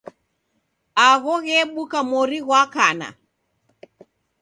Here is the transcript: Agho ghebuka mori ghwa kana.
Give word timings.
Agho 1.07 1.33
ghebuka 1.45 1.99
mori 2.09 2.39
ghwa 2.45 2.61
kana. 2.73 3.07